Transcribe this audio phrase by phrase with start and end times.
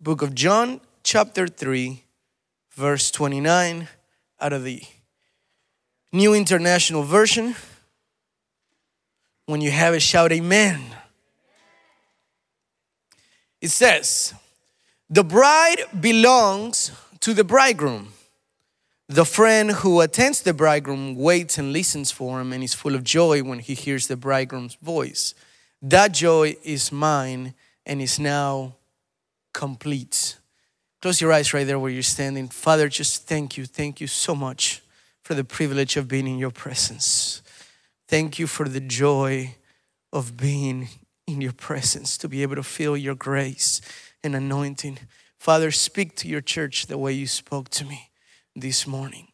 [0.00, 2.04] book of John, chapter 3,
[2.72, 3.88] verse 29,
[4.40, 4.82] out of the
[6.12, 7.56] New International Version.
[9.46, 10.82] When you have it, shout amen.
[13.60, 14.34] It says,
[15.08, 18.12] The bride belongs to the bridegroom.
[19.08, 23.04] The friend who attends the bridegroom waits and listens for him and is full of
[23.04, 25.32] joy when he hears the bridegroom's voice.
[25.80, 27.54] That joy is mine
[27.86, 28.74] and is now
[29.56, 30.36] complete.
[31.00, 32.46] Close your eyes right there where you're standing.
[32.46, 33.64] Father, just thank you.
[33.64, 34.82] Thank you so much
[35.22, 37.42] for the privilege of being in your presence.
[38.06, 39.56] Thank you for the joy
[40.12, 40.88] of being
[41.26, 43.80] in your presence, to be able to feel your grace
[44.22, 44.98] and anointing.
[45.38, 48.10] Father, speak to your church the way you spoke to me
[48.54, 49.28] this morning.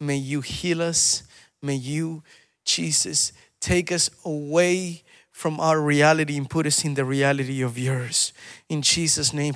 [0.00, 1.22] May you heal us.
[1.62, 2.24] May you,
[2.64, 8.32] Jesus, take us away from our reality and put us in the reality of yours.
[8.68, 9.54] In Jesus' name,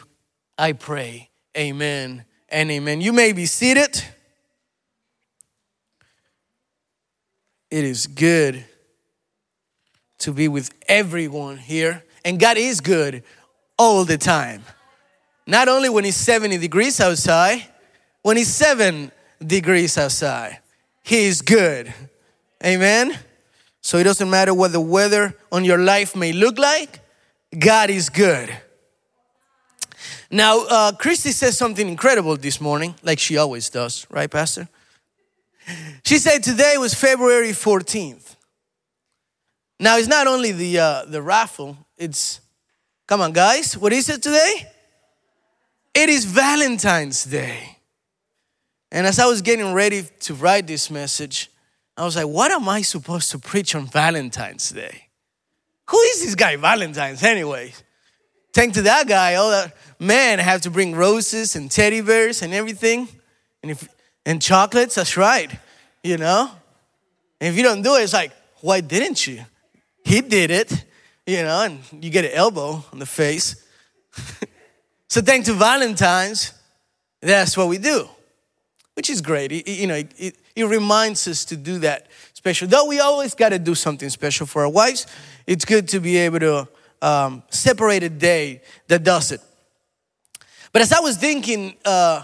[0.62, 1.28] I pray.
[1.58, 3.00] Amen and amen.
[3.00, 4.00] You may be seated.
[7.68, 8.64] It is good
[10.18, 12.04] to be with everyone here.
[12.24, 13.24] And God is good
[13.76, 14.62] all the time.
[15.48, 17.66] Not only when it's 70 degrees outside,
[18.22, 19.10] when it's 7
[19.44, 20.60] degrees outside,
[21.02, 21.92] He is good.
[22.64, 23.18] Amen.
[23.80, 27.00] So it doesn't matter what the weather on your life may look like,
[27.58, 28.56] God is good.
[30.34, 34.66] Now, uh, Christy says something incredible this morning, like she always does, right, Pastor?
[36.06, 38.36] She said today was February 14th.
[39.78, 42.40] Now, it's not only the, uh, the raffle, it's,
[43.06, 44.66] come on, guys, what is it today?
[45.92, 47.76] It is Valentine's Day.
[48.90, 51.50] And as I was getting ready to write this message,
[51.94, 55.08] I was like, what am I supposed to preach on Valentine's Day?
[55.90, 57.74] Who is this guy, Valentine's, anyway?
[58.52, 62.42] Thank to that guy, all that man I have to bring roses and teddy bears
[62.42, 63.08] and everything,
[63.62, 63.88] and if
[64.26, 64.94] and chocolates.
[64.94, 65.50] That's right,
[66.02, 66.50] you know.
[67.40, 69.44] And if you don't do it, it's like, why didn't you?
[70.04, 70.84] He did it,
[71.26, 73.66] you know, and you get an elbow on the face.
[75.08, 76.52] so thank to Valentine's,
[77.20, 78.08] that's what we do,
[78.94, 79.50] which is great.
[79.52, 82.68] It, you know, it, it, it reminds us to do that special.
[82.68, 85.06] Though we always got to do something special for our wives,
[85.46, 86.68] it's good to be able to
[87.02, 89.40] um, separate a day that does it.
[90.72, 92.22] But as I was thinking uh,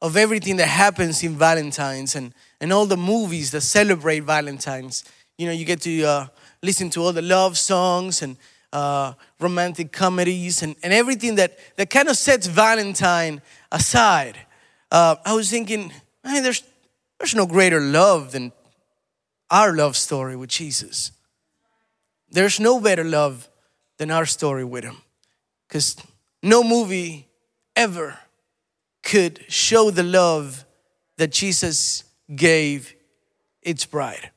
[0.00, 5.02] of everything that happens in Valentine's and, and all the movies that celebrate Valentine's,
[5.36, 6.26] you know, you get to uh,
[6.62, 8.36] listen to all the love songs and
[8.72, 13.40] uh, romantic comedies and, and everything that, that kind of sets Valentine
[13.72, 14.38] aside.
[14.92, 16.62] Uh, I was thinking, man, there's,
[17.18, 18.52] there's no greater love than
[19.50, 21.12] our love story with Jesus.
[22.30, 23.48] There's no better love
[23.98, 24.96] than our story with Him.
[25.68, 25.96] Because
[26.42, 27.28] no movie
[27.76, 28.18] ever
[29.02, 30.64] could show the love
[31.16, 32.04] that Jesus
[32.34, 32.94] gave
[33.62, 34.30] its bride.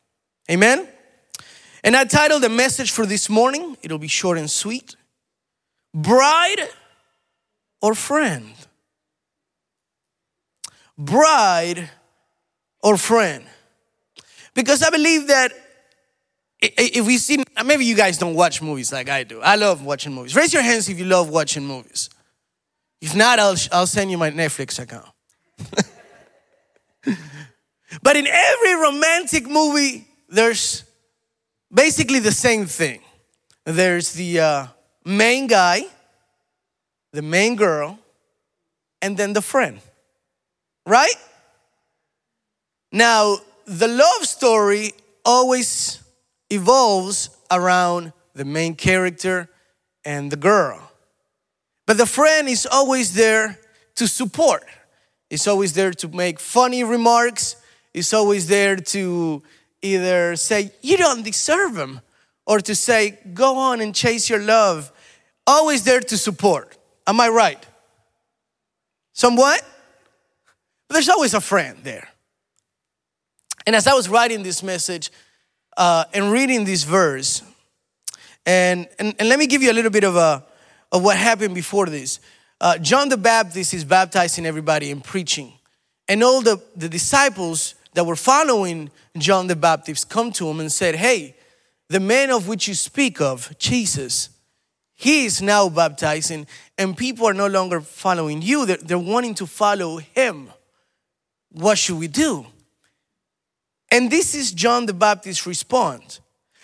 [0.50, 0.88] Amen?
[1.84, 4.96] And I titled the message for this morning, it'll be short and sweet
[5.94, 6.68] Bride
[7.82, 8.54] or Friend?
[10.98, 11.90] Bride
[12.82, 13.44] or Friend?
[14.54, 15.54] Because I believe that
[16.62, 19.42] if we see, maybe you guys don't watch movies like I do.
[19.42, 20.36] I love watching movies.
[20.36, 22.10] Raise your hands if you love watching movies.
[23.02, 25.10] If not, I'll, I'll send you my Netflix account.
[28.04, 30.84] but in every romantic movie, there's
[31.74, 33.02] basically the same thing.
[33.66, 34.68] There's the uh,
[35.04, 35.84] main guy,
[37.12, 38.00] the main girl,
[39.02, 39.80] and then the friend.
[40.86, 41.16] Right?
[42.92, 44.94] Now, the love story
[45.26, 46.00] always
[46.50, 49.50] evolves around the main character
[50.06, 50.91] and the girl.
[51.85, 53.59] But the friend is always there
[53.95, 54.63] to support.
[55.29, 57.56] It's always there to make funny remarks.
[57.94, 59.44] It's always there to
[59.81, 62.01] either say, You don't deserve them,
[62.45, 64.91] or to say, Go on and chase your love.
[65.45, 66.78] Always there to support.
[67.07, 67.66] Am I right?
[69.13, 69.62] Somewhat?
[70.88, 72.07] But there's always a friend there.
[73.65, 75.12] And as I was writing this message
[75.77, 77.44] uh, and reading this verse,
[78.45, 80.44] and, and, and let me give you a little bit of, a,
[80.91, 82.19] of what happened before this.
[82.59, 85.53] Uh, John the Baptist is baptizing everybody and preaching.
[86.07, 90.71] And all the, the disciples that were following John the Baptist come to him and
[90.71, 91.35] said, Hey,
[91.89, 94.29] the man of which you speak of, Jesus,
[94.95, 96.47] he is now baptizing,
[96.77, 98.65] and people are no longer following you.
[98.65, 100.50] They're, they're wanting to follow him.
[101.51, 102.45] What should we do?
[103.92, 106.22] And this is John the Baptist's response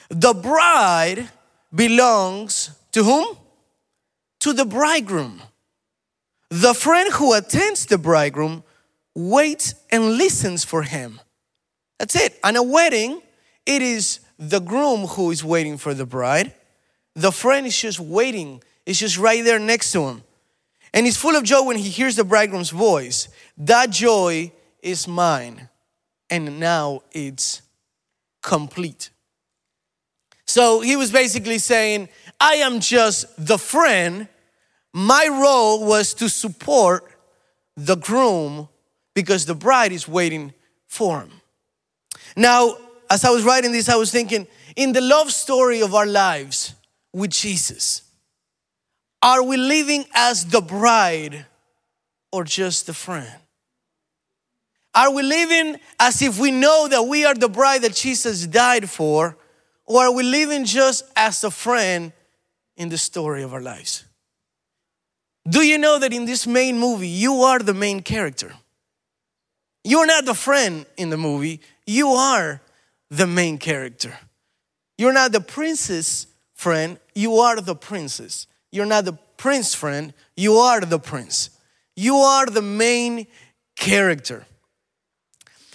[0.09, 1.29] The bride
[1.75, 3.37] belongs to whom?
[4.39, 5.41] To the bridegroom.
[6.49, 8.63] The friend who attends the bridegroom
[9.13, 11.19] waits and listens for him.
[11.99, 12.39] That's it.
[12.43, 13.21] On a wedding,
[13.65, 16.53] it is the groom who is waiting for the bride.
[17.15, 20.23] The friend is just waiting, it's just right there next to him.
[20.93, 23.27] And he's full of joy when he hears the bridegroom's voice.
[23.57, 24.51] That joy
[24.81, 25.67] is mine.
[26.29, 27.61] And now it's
[28.41, 29.09] complete.
[30.45, 32.09] So he was basically saying,
[32.39, 34.27] I am just the friend.
[34.93, 37.03] My role was to support
[37.75, 38.69] the groom
[39.13, 40.53] because the bride is waiting
[40.87, 41.31] for him.
[42.35, 42.77] Now,
[43.09, 46.75] as I was writing this, I was thinking in the love story of our lives
[47.13, 48.03] with Jesus,
[49.21, 51.45] are we living as the bride
[52.31, 53.33] or just the friend?
[54.97, 58.89] Are we living as if we know that we are the bride that Jesus died
[58.89, 59.37] for,
[59.85, 62.11] or are we living just as a friend
[62.77, 64.05] in the story of our lives?
[65.47, 68.51] Do you know that in this main movie, you are the main character?
[69.83, 72.59] You're not the friend in the movie, you are
[73.11, 74.17] the main character.
[74.97, 78.47] You're not the princess friend, you are the princess.
[78.71, 81.51] You're not the prince friend, you are the prince.
[81.95, 83.27] You are the main
[83.75, 84.47] character.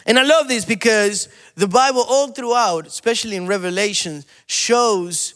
[0.07, 5.35] And I love this because the Bible, all throughout, especially in Revelation, shows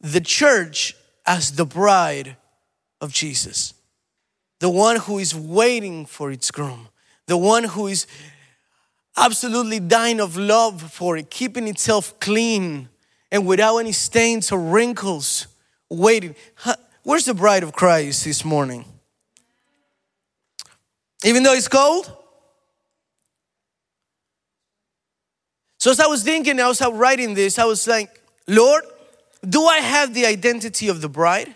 [0.00, 0.96] the church
[1.26, 2.36] as the bride
[3.00, 3.74] of Jesus,
[4.58, 6.88] the one who is waiting for its groom,
[7.26, 8.06] the one who is
[9.16, 12.88] absolutely dying of love for it, keeping itself clean
[13.30, 15.46] and without any stains or wrinkles,
[15.88, 16.34] waiting.
[17.02, 18.84] Where's the bride of Christ this morning?
[21.24, 22.16] Even though it's cold?
[25.80, 28.84] So, as I was thinking, I was writing this, I was like, Lord,
[29.48, 31.54] do I have the identity of the bride?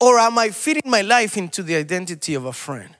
[0.00, 2.96] Or am I fitting my life into the identity of a friend?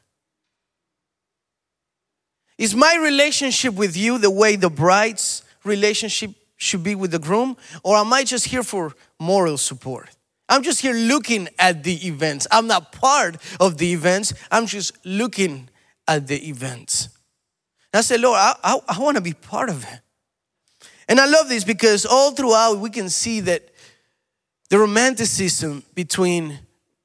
[2.58, 7.56] Is my relationship with you the way the bride's relationship should be with the groom?
[7.82, 10.10] Or am I just here for moral support?
[10.46, 12.46] I'm just here looking at the events.
[12.52, 15.70] I'm not part of the events, I'm just looking
[16.06, 17.08] at the events.
[17.94, 20.00] I said, Lord, I, I, I want to be part of it.
[21.08, 23.70] And I love this because all throughout we can see that
[24.70, 26.58] the romanticism between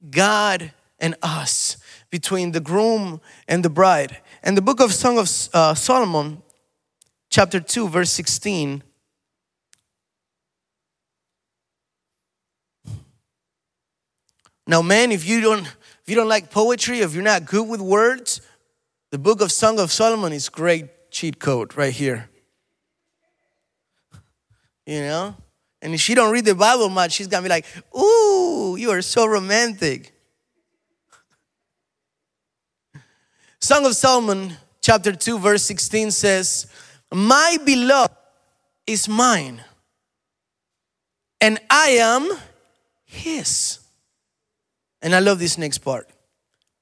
[0.10, 1.78] God and us,
[2.10, 4.18] between the groom and the bride.
[4.42, 6.42] And the book of Song of uh, Solomon,
[7.30, 8.82] chapter 2, verse 16.
[14.66, 17.82] Now, man, if you don't if you don't like poetry, if you're not good with
[17.82, 18.42] words,
[19.12, 22.30] the book of Song of Solomon is great cheat code right here.
[24.86, 25.36] You know?
[25.82, 27.66] And if she don't read the Bible much, she's gonna be like,
[27.98, 30.14] ooh, you are so romantic.
[33.62, 36.68] Song of Solomon, chapter 2, verse 16 says,
[37.12, 38.16] My beloved
[38.88, 39.62] is mine,
[41.42, 42.32] and I am
[43.06, 43.80] his.
[45.02, 46.10] And I love this next part.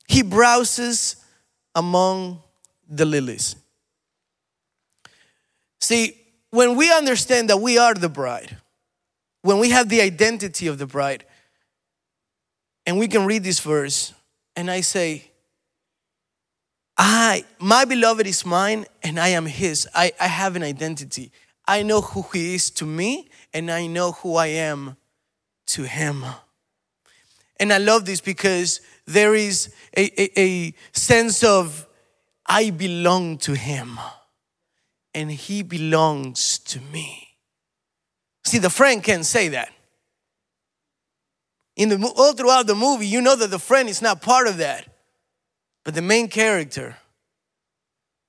[0.08, 1.18] He browses
[1.78, 2.42] among
[2.90, 3.56] the lilies.
[5.80, 6.18] See,
[6.50, 8.58] when we understand that we are the bride,
[9.44, 11.24] when we have the identity of the bride,
[12.88, 14.14] and we can read this verse,
[14.56, 15.30] and I say,
[16.98, 19.88] I, my beloved is mine and I am his.
[19.94, 21.32] I, I have an identity.
[21.68, 24.98] I know who he is to me and I know who I am
[25.68, 26.26] to him.
[27.60, 31.88] And I love this because there is a, a, a sense of
[32.46, 34.00] I belong to him
[35.14, 37.28] and he belongs to me.
[38.46, 39.74] See, the friend can't say that.
[41.76, 44.58] In the, all throughout the movie, you know that the friend is not part of
[44.58, 44.88] that.
[45.84, 46.98] But the main character,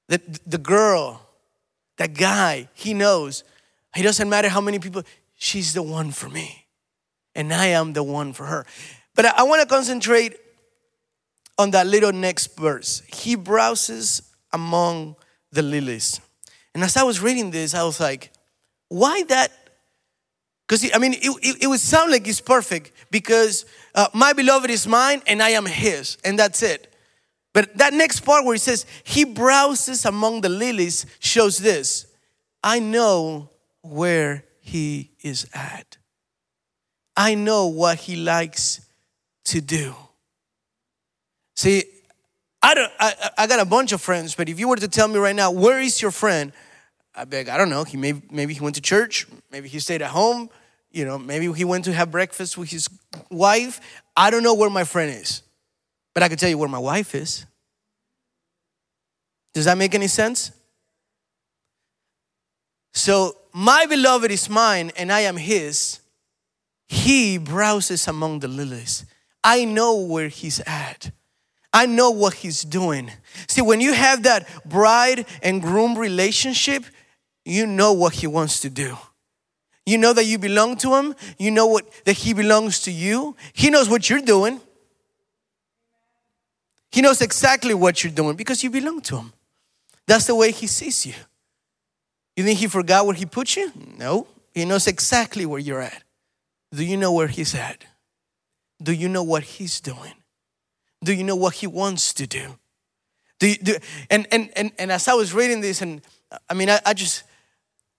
[0.09, 1.27] the, the girl,
[1.97, 3.45] that guy, he knows.
[3.97, 5.03] It doesn't matter how many people,
[5.37, 6.67] she's the one for me.
[7.35, 8.67] And I am the one for her.
[9.19, 10.37] But I, want to concentrate
[11.59, 13.03] on that little next verse.
[13.13, 14.23] He browses
[14.53, 15.17] among
[15.51, 16.21] the lilies.
[16.73, 18.31] And as I was reading this, I was like,
[18.87, 19.51] why that?
[20.69, 24.71] Because I mean, it, it, it, would sound like it's perfect because uh, my beloved
[24.71, 26.95] is mine and I am his, and that's it.
[27.53, 32.07] But that next part where he says, He browses among the lilies shows this
[32.63, 33.51] I know
[33.83, 35.97] where he is at.
[37.17, 38.83] I know what he likes
[39.49, 39.95] to do.
[41.57, 41.85] See,
[42.63, 45.09] I, don't, I, I got a bunch of friends, but if you were to tell
[45.09, 46.53] me right now, where is your friend?
[47.15, 47.85] I'd be like, I don't know.
[47.85, 49.27] He may, maybe he went to church.
[49.51, 50.51] Maybe he stayed at home.
[50.91, 52.89] You know, maybe he went to have breakfast with his
[53.31, 53.81] wife.
[54.17, 55.43] I don't know where my friend is.
[56.15, 57.47] but I can tell you where my wife is.
[59.55, 60.51] Does that make any sense?
[62.93, 66.01] So, my beloved is mine and I am his.
[66.89, 69.05] He browses among the lilies.
[69.43, 71.11] I know where he's at.
[71.73, 73.11] I know what he's doing.
[73.47, 76.85] See, when you have that bride and groom relationship,
[77.45, 78.97] you know what he wants to do.
[79.87, 81.15] You know that you belong to him.
[81.39, 83.37] You know what that he belongs to you.
[83.53, 84.61] He knows what you're doing.
[86.91, 89.33] He knows exactly what you're doing because you belong to him.
[90.07, 91.15] That's the way he sees you.
[92.37, 93.73] You think he forgot where he put you?
[93.99, 94.27] No.
[94.55, 96.03] He knows exactly where you're at.
[96.73, 97.85] Do you know where he's at?
[98.83, 100.15] Do you know what he's doing?
[101.03, 102.59] Do you know what he wants to do?
[103.39, 103.77] Do you, do,
[104.11, 106.03] and, and, and, and as I was reading this, and
[106.49, 107.23] I mean, I, I just,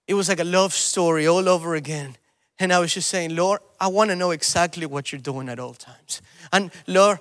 [0.08, 2.18] it was like a love story all over again.
[2.60, 5.60] And I was just saying, Lord, I want to know exactly what you're doing at
[5.60, 6.22] all times.
[6.52, 7.20] And Lord,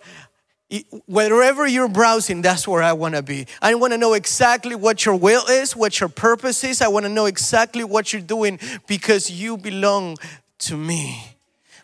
[1.07, 3.47] wherever you're browsing, that's where I want to be.
[3.62, 6.83] I want to know exactly what your will is, what your purpose is.
[6.83, 10.17] I want to know exactly what you're doing because you belong
[10.61, 11.38] to me.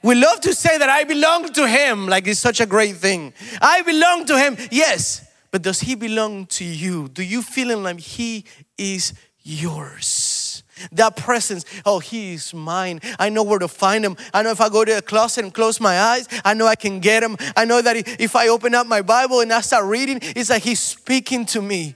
[0.04, 3.32] We love to say that I belong to Him, like it's such a great thing.
[3.62, 7.08] I belong to Him, yes, but does He belong to you?
[7.08, 8.44] Do you feel like He
[8.76, 10.62] is yours?
[10.92, 13.00] That presence, oh, He is mine.
[13.18, 14.18] I know where to find Him.
[14.34, 16.74] I know if I go to a closet and close my eyes, I know I
[16.74, 17.38] can get Him.
[17.56, 20.64] I know that if I open up my Bible and I start reading, it's like
[20.64, 21.94] He's speaking to me.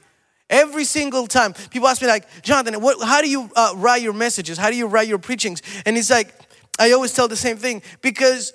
[0.48, 4.14] Every single time, people ask me like, Jonathan, what, how do you uh, write your
[4.14, 4.56] messages?
[4.56, 5.60] How do you write your preachings?
[5.84, 6.32] And it's like,
[6.78, 8.52] I always tell the same thing because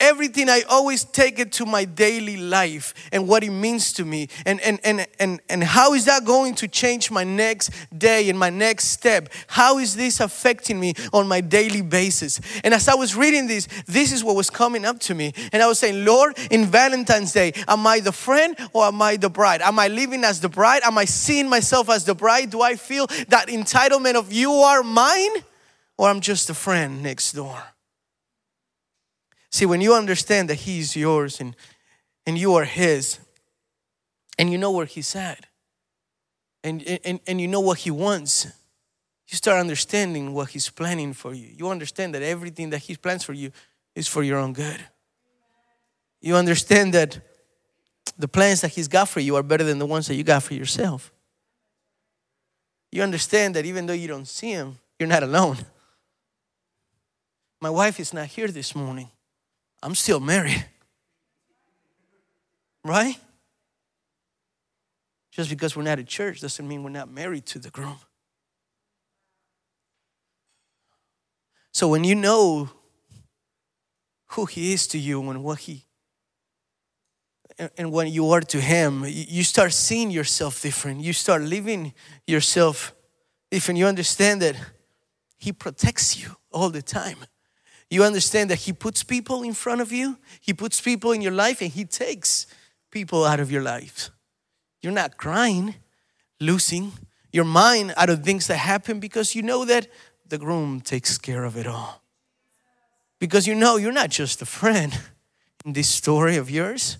[0.00, 4.28] everything I always take it to my daily life and what it means to me.
[4.44, 8.38] And and and and, and how is that going to change my next day and
[8.38, 9.30] my next step?
[9.46, 12.40] How is this affecting me on my daily basis?
[12.62, 15.32] And as I was reading this this is what was coming up to me.
[15.52, 19.16] And I was saying Lord in Valentine's Day am I the friend or am I
[19.16, 19.62] the bride?
[19.62, 20.82] Am I living as the bride?
[20.84, 22.50] Am I seeing myself as the bride?
[22.50, 25.44] Do I feel that entitlement of you are mine
[25.96, 27.62] or I'm just a friend next door.
[29.50, 31.54] See, when you understand that He's yours and,
[32.26, 33.20] and you are His,
[34.38, 35.46] and you know where He's at,
[36.64, 38.46] and, and, and you know what He wants,
[39.28, 41.48] you start understanding what He's planning for you.
[41.54, 43.52] You understand that everything that He plans for you
[43.94, 44.80] is for your own good.
[46.20, 47.20] You understand that
[48.18, 50.42] the plans that He's got for you are better than the ones that you got
[50.42, 51.12] for yourself.
[52.90, 55.58] You understand that even though you don't see Him, you're not alone.
[57.64, 59.08] My wife is not here this morning.
[59.82, 60.66] I'm still married.
[62.84, 63.16] Right?
[65.30, 67.96] Just because we're not at church doesn't mean we're not married to the groom.
[71.72, 72.68] So when you know
[74.32, 75.86] who he is to you and what he
[77.78, 81.00] and when you are to him, you start seeing yourself different.
[81.00, 81.94] You start living
[82.26, 82.94] yourself
[83.50, 83.78] different.
[83.78, 84.54] You understand that
[85.38, 87.24] he protects you all the time.
[87.94, 91.30] You understand that He puts people in front of you, He puts people in your
[91.30, 92.48] life, and He takes
[92.90, 94.10] people out of your life.
[94.82, 95.76] You're not crying,
[96.40, 96.90] losing
[97.32, 99.86] your mind out of things that happen because you know that
[100.26, 102.02] the groom takes care of it all.
[103.20, 104.92] Because you know you're not just a friend
[105.64, 106.98] in this story of yours,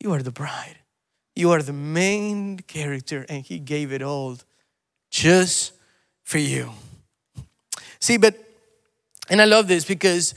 [0.00, 0.78] you are the bride.
[1.36, 4.38] You are the main character, and He gave it all
[5.08, 5.72] just
[6.24, 6.72] for you.
[8.00, 8.45] See, but
[9.28, 10.34] and I love this because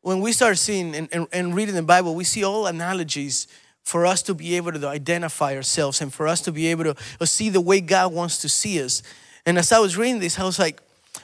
[0.00, 3.46] when we start seeing and, and, and, reading the Bible, we see all analogies
[3.82, 7.26] for us to be able to identify ourselves and for us to be able to,
[7.26, 9.02] see the way God wants to see us.
[9.46, 10.80] And as I was reading this, I was like,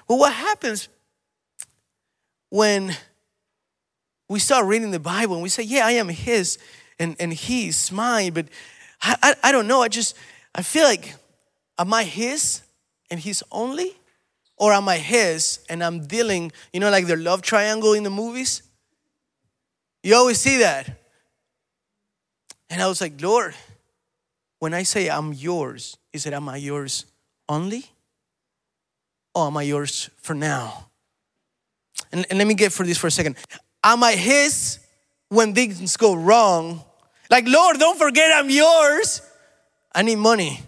[0.09, 0.89] well, what happens
[2.51, 2.97] when
[4.29, 6.59] we start reading the Bible and we say, yeah, I am His
[6.99, 8.47] and, and He's mine, but
[9.03, 9.83] I, I, I don't know.
[9.83, 10.17] I just,
[10.55, 11.15] I feel like,
[11.79, 12.63] am I His
[13.11, 13.97] and He's only?
[14.61, 18.11] Or am I his and I'm dealing, you know, like the love triangle in the
[18.11, 18.63] movies?
[20.03, 21.01] You always see that.
[22.69, 23.55] And I was like, Lord,
[24.59, 27.07] when I say I'm yours, is it am I yours
[27.49, 27.87] only?
[29.35, 30.91] Or am I yours for now?
[32.13, 33.37] And, and let me get for this for a second.
[33.83, 34.79] Am I his
[35.31, 36.85] when things go wrong?
[37.31, 39.23] Like, Lord, don't forget I'm yours.
[39.95, 40.61] I need money.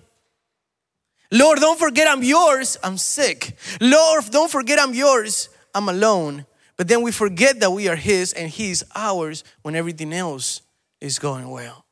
[1.32, 3.56] Lord, don't forget I'm yours, I'm sick.
[3.80, 6.46] Lord, don't forget I'm yours, I'm alone.
[6.76, 10.60] But then we forget that we are His and He is ours when everything else
[11.00, 11.86] is going well.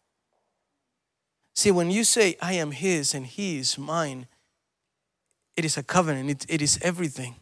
[1.55, 4.27] See, when you say, I am His and He is mine,
[5.57, 7.37] it is a covenant, it, it is everything.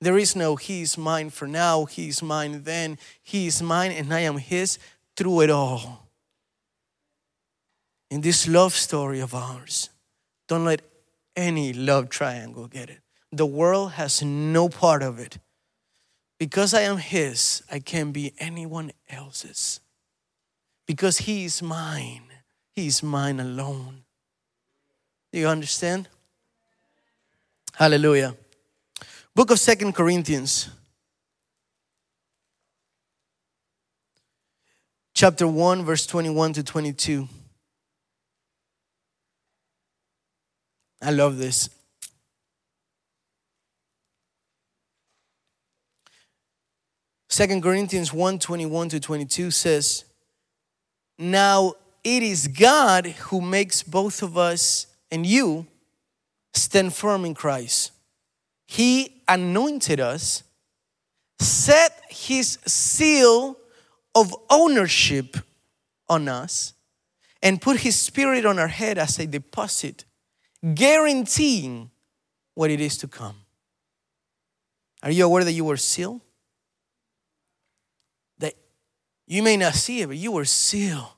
[0.00, 3.92] There is no He is mine for now, He is mine then, He is mine,
[3.92, 4.78] and I am His
[5.16, 6.08] through it all.
[8.10, 9.88] in this love story of ours.
[10.46, 10.82] Don't let
[11.36, 13.00] any love triangle get it.
[13.30, 15.38] The world has no part of it.
[16.38, 19.80] Because I am His, I can't be anyone else's.
[20.86, 22.24] Because He is mine,
[22.72, 24.02] He is mine alone.
[25.32, 26.08] Do you understand?
[27.74, 28.36] Hallelujah.
[29.34, 30.68] Book of Second Corinthians.
[35.14, 37.28] Chapter 1, verse 21 to 22.
[41.02, 41.68] I love this.
[47.28, 50.04] Second Corinthians 1 21 to 22 says,
[51.18, 55.66] Now it is God who makes both of us and you
[56.52, 57.92] stand firm in Christ.
[58.66, 60.42] He anointed us,
[61.40, 63.56] set his seal
[64.14, 65.36] of ownership
[66.08, 66.74] on us,
[67.42, 70.04] and put his spirit on our head as a deposit,
[70.74, 71.90] guaranteeing
[72.54, 73.36] what it is to come.
[75.02, 76.20] Are you aware that you were sealed?
[78.38, 78.54] That
[79.26, 81.08] you may not see it, but you were sealed.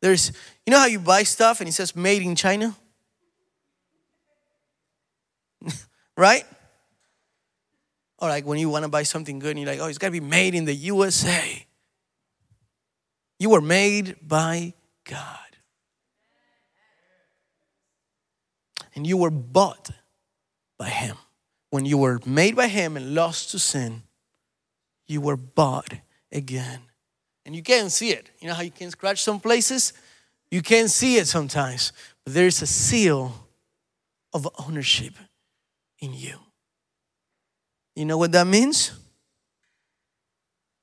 [0.00, 0.32] There's,
[0.64, 2.74] you know how you buy stuff and it says made in China?
[6.16, 6.44] right?
[8.18, 10.08] Or like when you want to buy something good and you're like, oh, it's got
[10.08, 11.66] to be made in the USA.
[13.38, 15.47] You were made by God.
[18.98, 19.90] And you were bought
[20.76, 21.16] by Him.
[21.70, 24.02] When you were made by Him and lost to sin,
[25.06, 25.94] you were bought
[26.32, 26.80] again.
[27.46, 28.28] And you can't see it.
[28.40, 29.92] You know how you can scratch some places?
[30.50, 31.92] You can't see it sometimes.
[32.24, 33.46] But there's a seal
[34.32, 35.14] of ownership
[36.00, 36.34] in you.
[37.94, 38.98] You know what that means?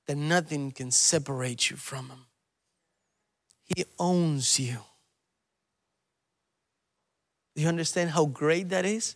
[0.08, 2.28] That nothing can separate you from Him.
[3.76, 4.78] He owns you.
[7.56, 9.16] Do you understand how great that is?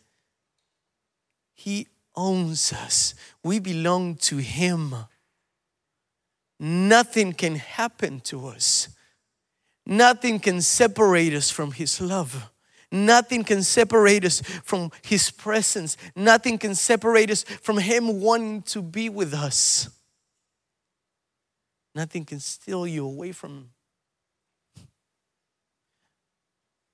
[1.53, 3.13] He owns us.
[3.43, 4.95] We belong to Him.
[6.59, 8.89] Nothing can happen to us.
[9.85, 12.49] Nothing can separate us from His love.
[12.91, 15.97] Nothing can separate us from His presence.
[16.15, 19.89] Nothing can separate us from Him wanting to be with us.
[21.93, 23.71] Nothing can steal you away from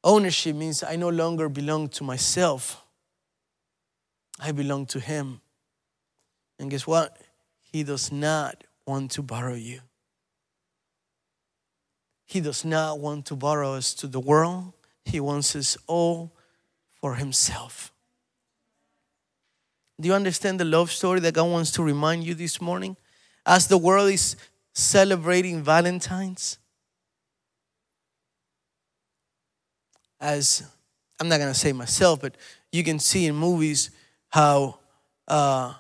[0.06, 2.84] Ownership means I no longer belong to myself,
[4.40, 5.42] I belong to Him.
[6.60, 7.18] And guess what?
[7.60, 9.80] He does not want to borrow you.
[12.26, 14.74] He does not want to borrow us to the world.
[15.06, 16.32] He wants us all
[16.94, 17.92] for Himself.
[20.00, 22.96] Do you understand the love story that God wants to remind you this morning?
[23.44, 24.36] As the world is
[24.74, 26.60] celebrating Valentine's,
[30.26, 30.64] as
[31.20, 32.36] I'm not gonna say myself, but
[32.72, 33.92] you can see in movies
[34.30, 34.80] how
[35.28, 35.74] uh,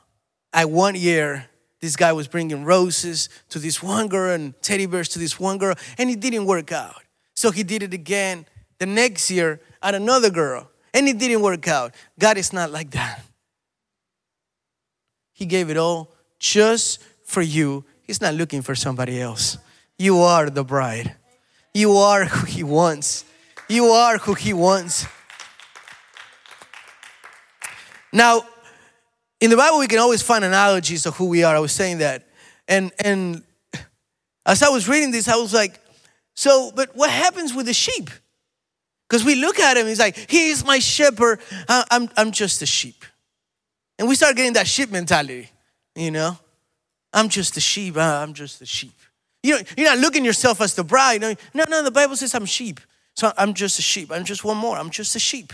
[0.53, 1.47] at one year
[1.81, 5.58] this guy was bringing roses to this one girl and teddy bears to this one
[5.58, 7.01] girl, and it didn't work out.
[7.34, 8.45] So he did it again
[8.77, 11.93] the next year at another girl, and it didn't work out.
[12.17, 13.21] God is not like that.
[15.34, 17.84] He gave it all just for you.
[18.03, 19.58] He's not looking for somebody else.
[19.97, 21.15] You are the bride.
[21.73, 23.25] You are who He wants.
[23.67, 25.06] You are who He wants.
[28.13, 28.43] Now,
[29.41, 31.56] in the Bible, we can always find analogies of who we are.
[31.56, 32.28] I was saying that.
[32.67, 33.43] And, and
[34.45, 35.80] as I was reading this, I was like,
[36.36, 38.10] so, but what happens with the sheep?
[39.10, 42.65] Because we look at him, he's like, he is my shepherd, I'm, I'm just a
[42.65, 43.06] sheep.
[43.99, 45.49] And we start getting that sheep mentality,
[45.95, 46.38] you know?
[47.13, 48.95] I'm just a sheep, I'm just a sheep.
[49.43, 51.21] You know, you're not looking yourself as the bride.
[51.21, 52.80] No, no, the Bible says I'm sheep.
[53.15, 54.12] So I'm just a sheep.
[54.12, 54.78] I'm just one more.
[54.78, 55.54] I'm just a sheep.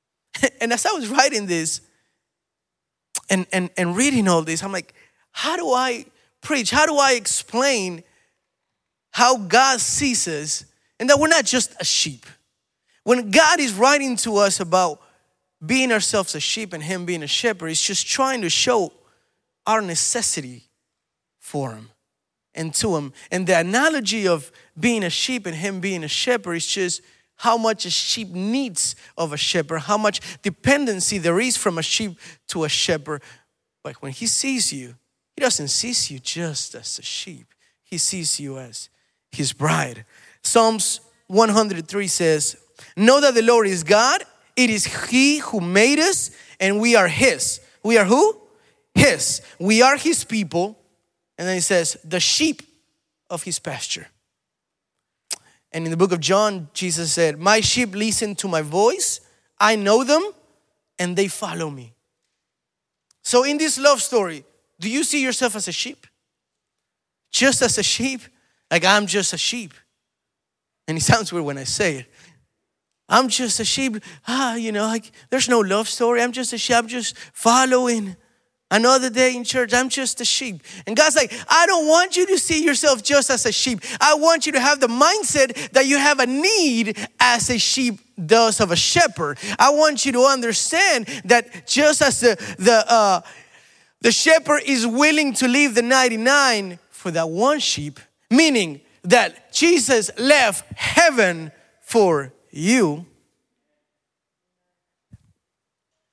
[0.60, 1.80] and as I was writing this
[3.28, 4.94] and, and, and reading all this, I'm like,
[5.32, 6.06] how do I
[6.40, 6.70] preach?
[6.70, 8.04] How do I explain
[9.10, 10.64] how God sees us
[11.00, 12.24] and that we're not just a sheep?
[13.04, 15.00] When God is writing to us about
[15.64, 18.92] being ourselves a sheep and Him being a shepherd, He's just trying to show
[19.66, 20.68] our necessity
[21.40, 21.91] for Him
[22.54, 23.12] and to him.
[23.30, 27.02] And the analogy of being a sheep and him being a shepherd is just
[27.36, 31.82] how much a sheep needs of a shepherd, how much dependency there is from a
[31.82, 33.22] sheep to a shepherd.
[33.82, 34.94] But when he sees you,
[35.34, 38.88] he doesn't see you just as a sheep, he sees you as
[39.30, 40.04] his bride.
[40.42, 42.56] Psalms 103 says,
[42.96, 44.22] Know that the Lord is God,
[44.54, 47.60] it is he who made us, and we are his.
[47.82, 48.40] We are who?
[48.94, 49.40] His.
[49.58, 50.78] We are his people
[51.38, 52.62] and then he says, the sheep
[53.30, 54.08] of his pasture.
[55.72, 59.20] And in the book of John, Jesus said, My sheep listen to my voice,
[59.58, 60.22] I know them,
[60.98, 61.94] and they follow me.
[63.22, 64.44] So, in this love story,
[64.78, 66.06] do you see yourself as a sheep?
[67.30, 68.20] Just as a sheep?
[68.70, 69.72] Like, I'm just a sheep.
[70.86, 72.06] And it sounds weird when I say it.
[73.08, 73.96] I'm just a sheep.
[74.26, 76.22] Ah, you know, like there's no love story.
[76.22, 76.76] I'm just a sheep.
[76.76, 78.16] I'm just following.
[78.72, 80.62] Another day in church, I'm just a sheep.
[80.86, 83.80] And God's like, I don't want you to see yourself just as a sheep.
[84.00, 88.00] I want you to have the mindset that you have a need as a sheep
[88.24, 89.38] does of a shepherd.
[89.58, 93.20] I want you to understand that just as the, the, uh,
[94.00, 100.10] the shepherd is willing to leave the 99 for that one sheep, meaning that Jesus
[100.16, 103.04] left heaven for you.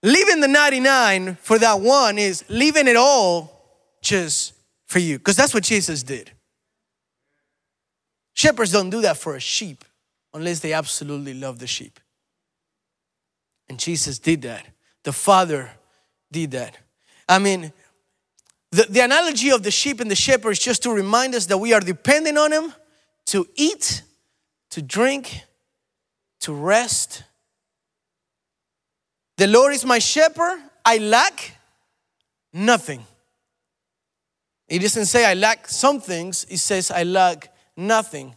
[0.01, 3.59] Leaving the 99 for that one is leaving it all
[4.01, 4.53] just
[4.85, 6.31] for you, because that's what Jesus did.
[8.33, 9.83] Shepherds don't do that for a sheep
[10.33, 11.99] unless they absolutely love the sheep.
[13.67, 14.65] And Jesus did that.
[15.03, 15.71] The Father
[16.31, 16.77] did that.
[17.27, 17.71] I mean,
[18.71, 21.57] the, the analogy of the sheep and the shepherd is just to remind us that
[21.57, 22.73] we are dependent on Him
[23.27, 24.03] to eat,
[24.71, 25.41] to drink,
[26.41, 27.23] to rest.
[29.39, 31.55] The Lord is my shepherd, I lack
[32.51, 33.05] nothing.
[34.67, 38.35] It doesn't say I lack some things, it says I lack nothing.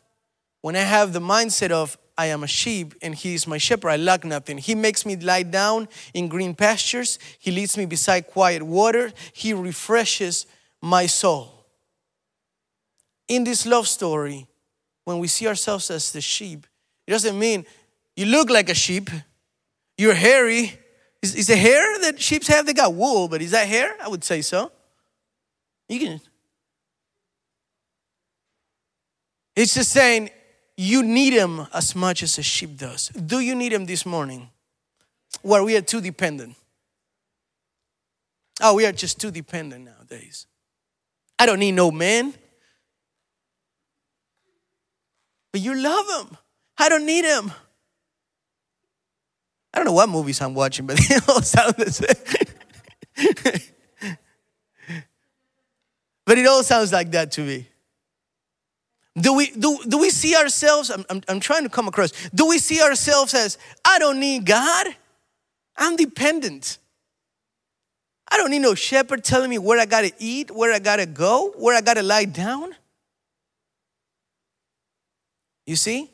[0.61, 3.89] When I have the mindset of I am a sheep and he is my shepherd,
[3.89, 4.59] I lack nothing.
[4.59, 9.53] He makes me lie down in green pastures, he leads me beside quiet water, he
[9.53, 10.47] refreshes
[10.81, 11.67] my soul.
[13.27, 14.47] In this love story,
[15.05, 16.65] when we see ourselves as the sheep,
[17.09, 17.67] it doesn't mean
[18.15, 19.11] you look like a sheep.
[19.99, 20.79] You're hairy.
[21.23, 22.67] Is, is the hair that sheep have?
[22.67, 23.95] They got wool, but is that hair?
[24.03, 24.73] I would say so.
[25.89, 26.21] You can.
[29.55, 30.31] It's just saying
[30.77, 33.09] you need him as much as a sheep does.
[33.09, 34.49] Do you need him this morning?
[35.43, 36.57] Where we are too dependent.
[38.61, 40.47] Oh, we are just too dependent nowadays.
[41.39, 42.35] I don't need no man.
[45.53, 46.37] But you love him.
[46.79, 47.53] I don't need him.
[49.73, 52.09] I don't know what movies I'm watching, but they all sound the same.
[56.25, 57.69] but it all sounds like that to me.
[59.21, 60.91] Do we, do, do we see ourselves?
[60.91, 62.13] I'm, I'm, I'm trying to come across.
[62.31, 64.87] Do we see ourselves as, I don't need God?
[65.77, 66.79] I'm dependent.
[68.31, 71.53] I don't need no shepherd telling me where I gotta eat, where I gotta go,
[71.59, 72.75] where I gotta lie down.
[75.67, 76.11] You see?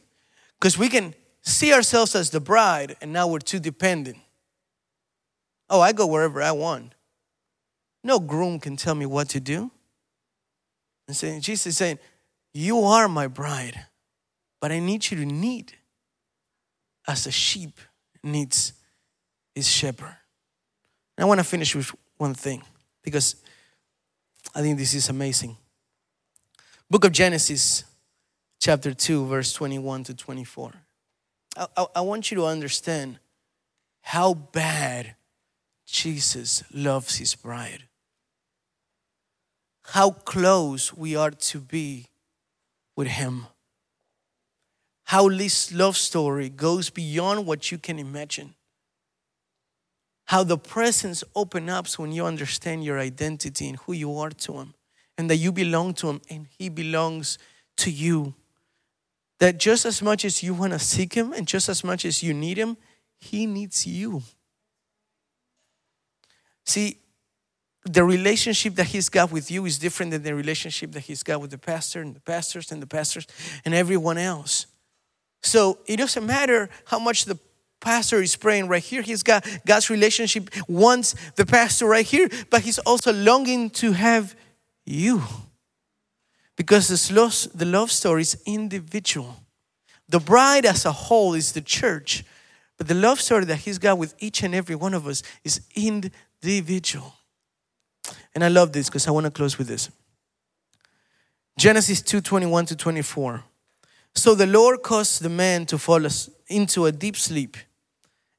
[0.58, 1.14] Because we can
[1.48, 4.18] see ourselves as the bride and now we're too dependent.
[5.70, 6.94] Oh, I go wherever I want.
[8.04, 9.70] No groom can tell me what to do.
[11.06, 11.98] And saying, Jesus is saying,
[12.54, 13.86] You are my bride,
[14.60, 15.74] but I need you to need
[17.06, 17.80] as a sheep
[18.22, 18.74] needs
[19.54, 20.16] his shepherd.
[21.16, 22.62] And I want to finish with one thing
[23.02, 23.36] because
[24.54, 25.56] I think this is amazing.
[26.90, 27.84] Book of Genesis,
[28.60, 30.72] chapter 2, verse 21 to 24.
[31.58, 33.18] I, I, want you to understand
[34.00, 35.16] how bad
[35.86, 37.84] Jesus loves his bride.
[39.82, 42.06] How close we are to be
[42.94, 43.46] with him.
[45.04, 48.54] How this love story goes beyond what you can imagine.
[50.26, 54.58] How the presence opens up when you understand your identity and who you are to
[54.58, 54.74] him,
[55.16, 57.38] and that you belong to him and he belongs
[57.78, 58.34] to you
[59.38, 62.22] that just as much as you want to seek Him and just as much as
[62.22, 62.76] you need Him,
[63.18, 64.22] He needs you.
[66.64, 66.98] See,
[67.84, 71.40] the relationship that He's got with you is different than the relationship that He's got
[71.40, 73.26] with the pastor and the pastors and the pastors
[73.64, 74.66] and everyone else.
[75.42, 77.38] So it doesn't matter how much the
[77.80, 79.02] pastor is praying right here.
[79.02, 84.34] He's got God's relationship wants the pastor right here, but he's also longing to have
[84.84, 85.22] you.
[86.58, 89.36] Because the love story is individual.
[90.08, 92.24] The bride as a whole is the church,
[92.76, 95.60] but the love story that He's got with each and every one of us is
[95.76, 97.14] individual.
[98.34, 99.88] And I love this because I want to close with this.
[101.56, 103.44] Genesis 2 21 to 24.
[104.14, 106.04] So the Lord caused the man to fall
[106.48, 107.56] into a deep sleep.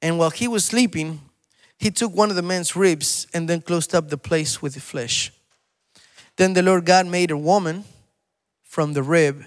[0.01, 1.21] And while he was sleeping,
[1.77, 4.82] he took one of the man's ribs and then closed up the place with the
[4.82, 5.32] flesh.
[6.36, 7.86] Then the Lord God made a woman
[8.69, 9.43] from the rib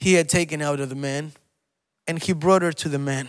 [0.00, 1.32] he had taken out of the man,
[2.06, 3.28] and he brought her to the man.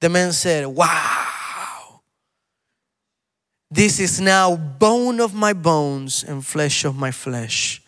[0.00, 2.00] The man said, Wow,
[3.70, 7.82] this is now bone of my bones and flesh of my flesh.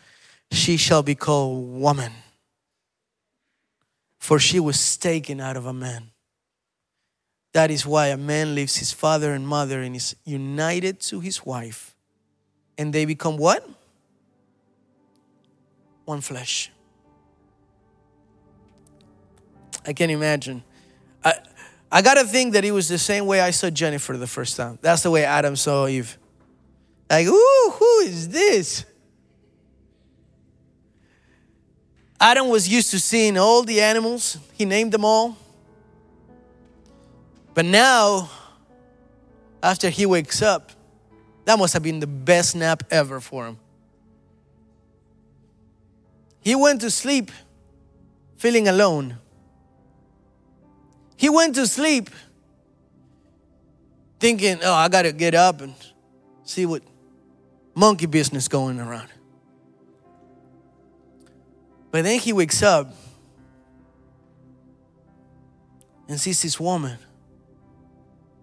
[0.52, 2.12] She shall be called woman
[4.18, 6.11] For she was taken out of a man.
[7.54, 11.46] That is why a man leaves his father and mother and is united to his
[11.46, 11.96] wife.
[12.76, 13.66] And they become what?
[16.11, 16.73] One flesh.
[19.87, 20.64] I can't imagine.
[21.23, 21.35] I,
[21.92, 24.81] I gotta think that it was the same way I saw Jennifer the first time.
[24.83, 26.18] That's the way Adam saw Eve.
[27.09, 28.85] Like, ooh, who is this?
[32.18, 35.37] Adam was used to seeing all the animals, he named them all.
[37.55, 38.29] But now,
[39.62, 40.73] after he wakes up,
[41.44, 43.59] that must have been the best nap ever for him.
[46.40, 47.31] He went to sleep
[48.37, 49.18] feeling alone.
[51.16, 52.09] He went to sleep
[54.18, 55.74] thinking, oh, I got to get up and
[56.44, 56.83] see what
[57.74, 59.09] monkey business going around.
[61.90, 62.94] But then he wakes up
[66.09, 66.98] and sees this woman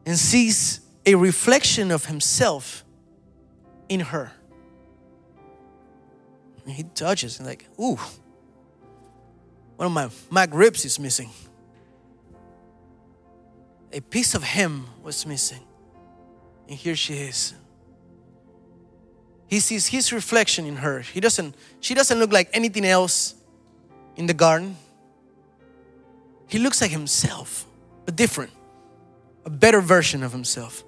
[0.05, 2.83] and sees a reflection of himself
[3.89, 4.31] in her.
[6.67, 7.97] And he touches and like, ooh,
[9.77, 11.31] one of my mac ribs is missing
[13.91, 15.61] a piece of him was missing.
[16.67, 17.53] And here she is.
[19.47, 20.99] He sees his reflection in her.
[20.99, 23.35] He doesn't, she doesn't look like anything else
[24.17, 24.75] in the garden.
[26.47, 27.65] He looks like himself,
[28.05, 28.51] but different,
[29.45, 30.83] a better version of himself.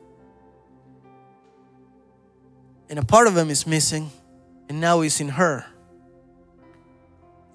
[2.90, 4.12] And a part of him is missing,
[4.70, 5.66] and now it's in her.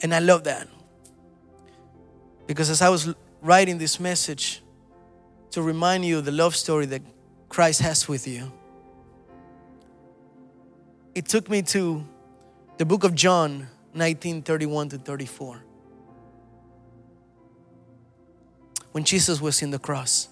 [0.02, 0.68] And I love that.
[2.46, 4.62] Because as I was writing this message,
[5.54, 7.00] to remind you the love story that
[7.48, 8.52] Christ has with you.
[11.14, 12.04] It took me to
[12.76, 15.62] the book of John 19 31 to 34.
[18.90, 20.28] When Jesus was in the cross.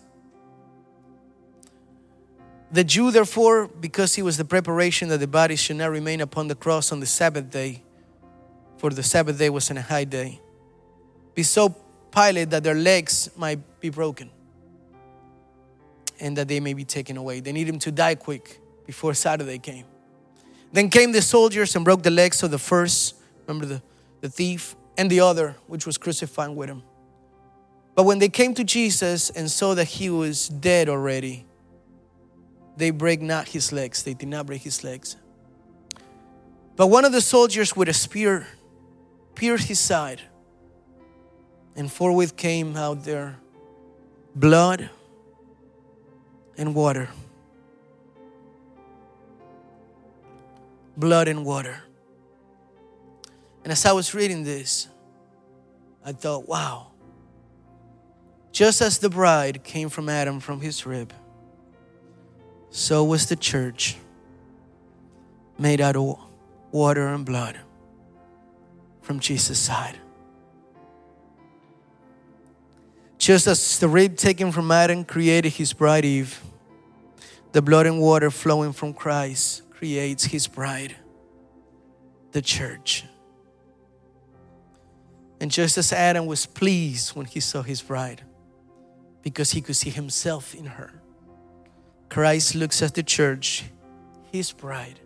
[2.73, 6.49] The Jew, therefore, because he was the preparation that the body should not remain upon
[6.49, 7.83] the cross on the Sabbath day,
[8.79, 10.41] for the Sabbath day was an high day,
[11.35, 11.73] besought
[12.11, 14.31] Pilate that their legs might be broken
[16.21, 17.41] and that they may be taken away.
[17.41, 19.85] They need him to die quick before Saturday came.
[20.73, 23.83] Then came the soldiers and broke the legs of the first, remember the,
[24.21, 26.83] the thief, and the other, which was crucified with him.
[27.95, 31.47] But when they came to Jesus and saw that he was dead already,
[32.77, 34.03] they break not his legs.
[34.03, 35.17] They did not break his legs.
[36.77, 38.47] But one of the soldiers with a spear
[39.35, 40.23] pierced his side,
[41.77, 43.39] and forthwith came out there
[44.35, 44.91] blood
[46.57, 47.09] and water.
[50.97, 51.83] Blood and water.
[53.65, 54.89] And as I was reading this,
[56.05, 56.89] I thought, wow.
[58.51, 61.13] Just as the bride came from Adam from his rib,
[62.73, 63.97] so was the church
[65.59, 66.19] made out of
[66.73, 67.59] water and blood
[69.03, 69.99] from Jesus' side.
[73.19, 76.43] Just as the rib taken from Adam created his bride Eve,
[77.53, 80.97] the blood and water flowing from Christ creates his bride,
[82.33, 83.05] the church.
[85.41, 88.23] And just as Adam was pleased when he saw his bride,
[89.21, 91.02] because he could see himself in her,
[92.13, 93.65] Christ looks at the church,
[94.31, 95.01] his bride,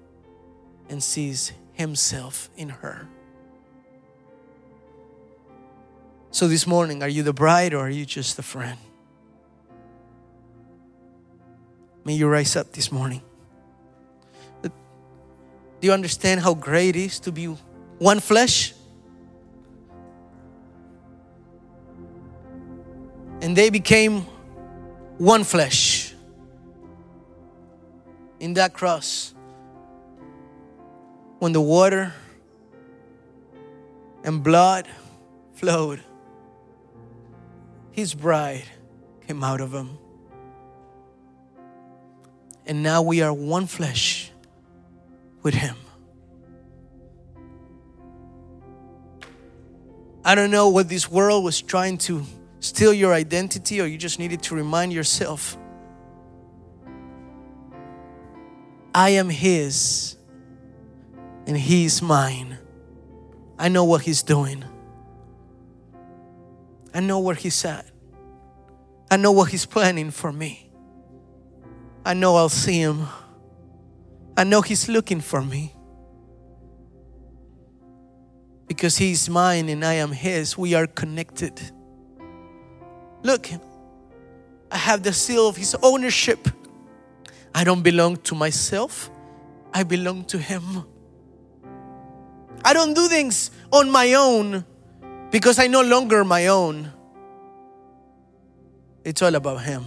[0.89, 3.07] and sees himself in her.
[6.33, 8.77] So this morning, are you the bride or are you just the friend?
[12.05, 13.23] May you rise up this morning.
[14.63, 14.73] Do
[15.83, 17.47] you understand how great it is to be
[18.01, 18.75] one flesh?
[23.41, 24.23] And they became
[25.19, 25.96] one flesh
[28.41, 29.35] in that cross.
[31.39, 32.13] When the water
[34.25, 34.89] and blood
[35.55, 36.03] flowed
[37.97, 38.65] his bride
[39.27, 39.97] came out of him.
[42.67, 44.31] And now we are one flesh
[45.43, 45.77] with him.
[50.25, 52.25] I don't know what this world was trying to
[52.61, 55.57] steal your identity, or you just needed to remind yourself
[58.97, 60.17] I am His
[61.47, 62.57] and He is mine.
[63.59, 64.65] I know what He's doing.
[66.95, 67.85] I know where He's at.
[69.11, 70.71] I know what He's planning for me.
[72.07, 73.07] I know I'll see Him.
[74.35, 75.75] I know He's looking for me.
[78.67, 81.61] Because He's mine and I am His, we are connected.
[83.23, 83.51] Look,
[84.71, 86.49] I have the seal of his ownership.
[87.57, 89.11] I don't belong to myself,
[89.73, 90.85] I belong to him.
[92.63, 94.63] I don't do things on my own
[95.31, 96.93] because I no longer my own.
[99.05, 99.87] It's all about him.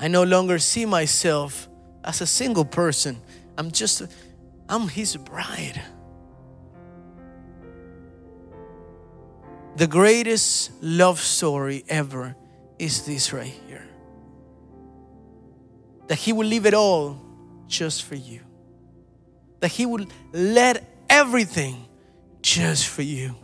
[0.00, 1.68] I no longer see myself
[2.02, 3.20] as a single person.
[3.58, 4.00] I'm just,
[4.66, 5.78] I'm his bride.
[9.76, 12.34] The greatest love story ever
[12.84, 13.86] is this right here
[16.06, 17.18] that he will leave it all
[17.66, 18.40] just for you,
[19.60, 21.86] that he will let everything
[22.42, 23.34] just for you.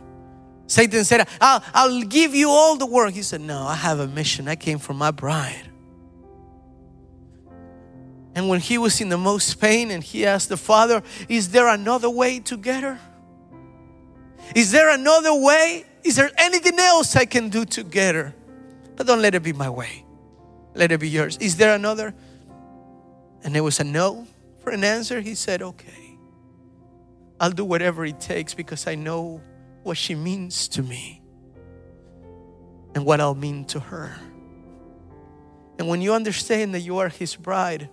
[0.67, 3.13] Satan said, I'll, I'll give you all the work.
[3.13, 4.47] He said, No, I have a mission.
[4.47, 5.67] I came for my bride.
[8.35, 11.67] And when he was in the most pain and he asked the Father, Is there
[11.67, 12.99] another way to get her?
[14.55, 15.85] Is there another way?
[16.03, 18.33] Is there anything else I can do to get her?
[19.01, 20.05] But don't let it be my way.
[20.75, 21.35] Let it be yours.
[21.37, 22.13] Is there another?
[23.43, 24.27] And there was a no
[24.59, 25.21] for an answer.
[25.21, 26.19] He said, Okay,
[27.39, 29.41] I'll do whatever it takes because I know
[29.81, 31.19] what she means to me
[32.93, 34.15] and what I'll mean to her.
[35.79, 37.89] And when you understand that you are his bride,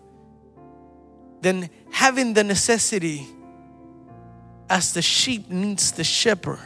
[1.40, 3.26] then having the necessity
[4.68, 6.60] as the sheep needs the shepherd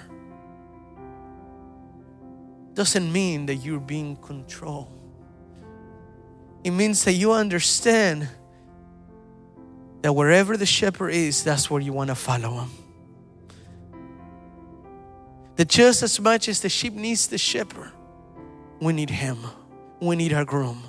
[2.74, 4.88] doesn't mean that you're being controlled.
[6.64, 8.28] It means that you understand
[10.02, 12.70] that wherever the shepherd is, that's where you want to follow him.
[15.56, 17.92] That just as much as the sheep needs the shepherd,
[18.80, 19.38] we need him.
[20.00, 20.82] We need our groom.